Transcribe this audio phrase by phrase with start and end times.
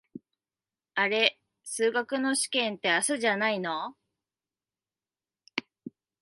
[0.95, 3.95] あれ、数学の試験って明日じゃないの？